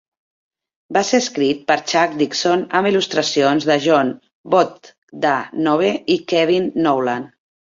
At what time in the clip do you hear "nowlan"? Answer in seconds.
6.89-7.31